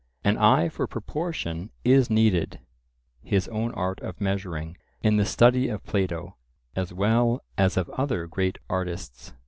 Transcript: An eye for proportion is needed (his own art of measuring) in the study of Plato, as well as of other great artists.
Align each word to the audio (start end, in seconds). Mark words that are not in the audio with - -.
An 0.23 0.35
eye 0.39 0.67
for 0.67 0.87
proportion 0.87 1.69
is 1.85 2.09
needed 2.09 2.59
(his 3.21 3.47
own 3.49 3.71
art 3.75 3.99
of 4.01 4.19
measuring) 4.19 4.75
in 5.03 5.17
the 5.17 5.25
study 5.27 5.67
of 5.67 5.83
Plato, 5.85 6.37
as 6.75 6.91
well 6.91 7.41
as 7.55 7.77
of 7.77 7.87
other 7.91 8.25
great 8.25 8.57
artists. 8.67 9.35